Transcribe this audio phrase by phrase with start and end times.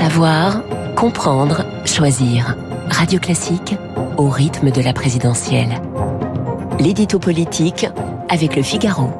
[0.00, 0.62] Savoir,
[0.96, 2.56] comprendre, choisir.
[2.88, 3.74] Radio Classique
[4.16, 5.74] au rythme de la présidentielle.
[6.78, 7.86] L'édito politique
[8.30, 9.10] avec le Figaro.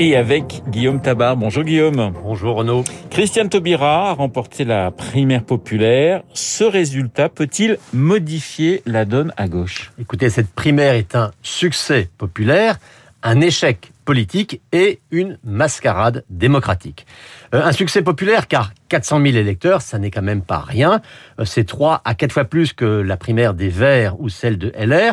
[0.00, 1.36] Et avec Guillaume Tabar.
[1.36, 2.12] Bonjour Guillaume.
[2.24, 2.82] Bonjour Renaud.
[3.10, 6.24] Christiane Taubira a remporté la primaire populaire.
[6.34, 9.92] Ce résultat peut-il modifier la donne à gauche?
[10.00, 12.80] Écoutez, cette primaire est un succès populaire,
[13.22, 17.06] un échec politique et une mascarade démocratique.
[17.54, 21.02] Euh, un succès populaire car 400 000 électeurs, ça n'est quand même pas rien.
[21.38, 24.72] Euh, c'est trois à quatre fois plus que la primaire des Verts ou celle de
[24.78, 25.12] LR.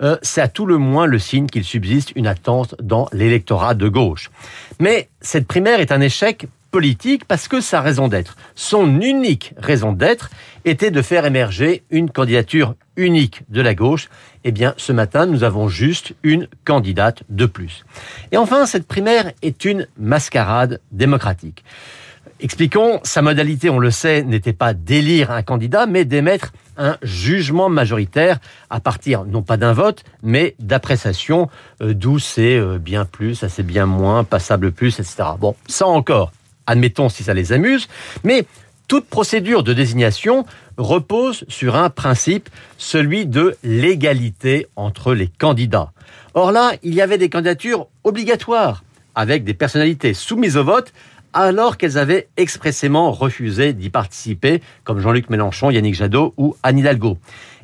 [0.00, 3.88] Euh, c'est à tout le moins le signe qu'il subsiste une attente dans l'électorat de
[3.88, 4.30] gauche.
[4.78, 9.92] Mais cette primaire est un échec politique parce que sa raison d'être, son unique raison
[9.92, 10.30] d'être,
[10.64, 14.08] était de faire émerger une candidature unique de la gauche.
[14.44, 17.84] Eh bien, ce matin, nous avons juste une candidate de plus.
[18.32, 21.64] Et enfin, cette primaire est une mascarade démocratique.
[22.42, 27.68] Expliquons, sa modalité, on le sait, n'était pas d'élire un candidat, mais d'émettre un jugement
[27.68, 28.38] majoritaire
[28.70, 31.50] à partir non pas d'un vote, mais d'appréciation,
[31.82, 35.16] euh, d'où c'est euh, bien plus, ça c'est bien moins, passable plus, etc.
[35.38, 36.32] Bon, ça encore,
[36.70, 37.88] admettons si ça les amuse,
[38.24, 38.46] mais
[38.88, 45.92] toute procédure de désignation repose sur un principe, celui de l'égalité entre les candidats.
[46.34, 50.92] Or là, il y avait des candidatures obligatoires, avec des personnalités soumises au vote,
[51.32, 57.18] alors qu'elles avaient expressément refusé d'y participer, comme Jean-Luc Mélenchon, Yannick Jadot ou Anne Hidalgo.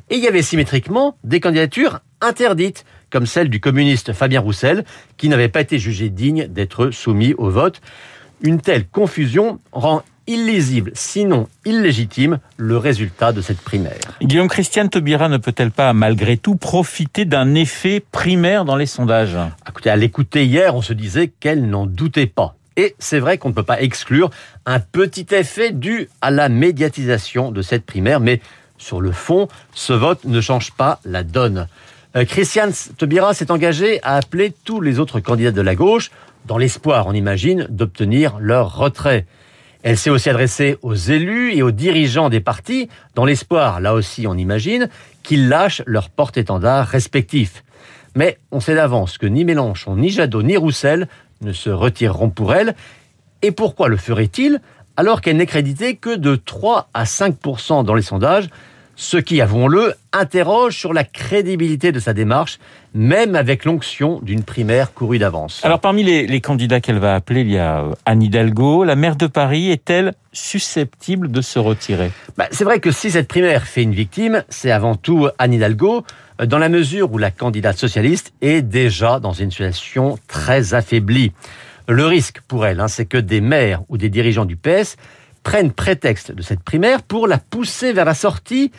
[0.09, 4.85] Et il y avait symétriquement des candidatures interdites, comme celle du communiste Fabien Roussel,
[5.17, 7.81] qui n'avait pas été jugé digne d'être soumis au vote.
[8.41, 13.97] Une telle confusion rend illisible, sinon illégitime, le résultat de cette primaire.
[14.21, 19.37] Guillaume Christiane Taubira ne peut-elle pas, malgré tout, profiter d'un effet primaire dans les sondages?
[19.67, 22.55] Écoutez, à l'écouter hier, on se disait qu'elle n'en doutait pas.
[22.75, 24.29] Et c'est vrai qu'on ne peut pas exclure
[24.67, 28.39] un petit effet dû à la médiatisation de cette primaire, mais
[28.77, 31.67] sur le fond, ce vote ne change pas la donne.
[32.15, 36.11] Euh, Christiane Taubira s'est engagée à appeler tous les autres candidats de la gauche,
[36.47, 39.25] dans l'espoir, on imagine, d'obtenir leur retrait.
[39.83, 44.25] Elle s'est aussi adressée aux élus et aux dirigeants des partis, dans l'espoir, là aussi
[44.27, 44.89] on imagine,
[45.23, 47.63] qu'ils lâchent leurs porte-étendards respectifs.
[48.15, 51.07] Mais on sait d'avance que ni Mélenchon, ni Jadot, ni Roussel
[51.41, 52.75] ne se retireront pour elle.
[53.41, 54.59] Et pourquoi le ferait-il
[54.99, 58.49] alors qu'elle n'est créditée que de 3 à 5% dans les sondages,
[58.97, 62.57] ce qui, avouons-le, interroge sur la crédibilité de sa démarche,
[62.95, 65.61] même avec l'onction d'une primaire courue d'avance.
[65.63, 68.83] Alors parmi les, candidats qu'elle va appeler, il y a euh, Anne Hidalgo.
[68.83, 72.11] La maire de Paris est-elle susceptible de se retirer?
[72.37, 76.03] Bah, C'est vrai que si cette primaire fait une victime, c'est avant tout Anne Hidalgo,
[76.41, 81.33] euh, dans la mesure où la candidate socialiste est déjà dans une situation très affaiblie.
[81.87, 84.97] Le risque pour elle, hein, c'est que des maires ou des dirigeants du PS
[85.47, 88.69] prennent prétexte de cette primaire pour la pousser vers la sortie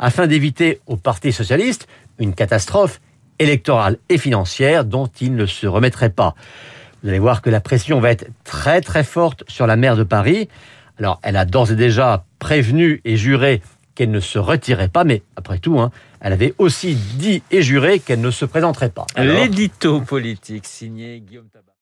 [0.00, 1.86] afin d'éviter au Parti socialiste
[2.18, 3.00] une catastrophe
[3.38, 6.34] électorale et financière dont il ne se remettrait pas.
[7.00, 10.02] Vous allez voir que la pression va être très très forte sur la maire de
[10.02, 10.48] Paris.
[10.98, 13.62] Alors, elle a d'ores et déjà prévenu et juré
[13.94, 18.00] qu'elle ne se retirait pas, mais après tout, hein, elle avait aussi dit et juré
[18.00, 19.06] qu'elle ne se présenterait pas.
[19.16, 21.66] L'édito politique signé Guillaume Tabar.